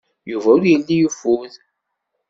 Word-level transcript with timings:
Yuba 0.31 0.47
ur 0.55 0.63
yelli 0.65 0.95
yeffud. 0.97 1.53